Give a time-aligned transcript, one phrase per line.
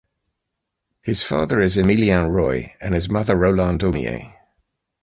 [1.03, 4.33] His father is Émilien Roy and his mother Rolande Homier.